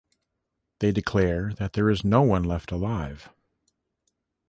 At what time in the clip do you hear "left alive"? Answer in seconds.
2.41-3.29